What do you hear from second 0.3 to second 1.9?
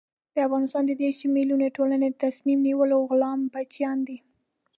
د افغانستان د دېرش ملیوني